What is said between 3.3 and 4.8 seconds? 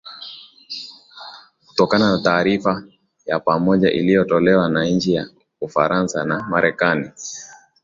pamoja iliotolewa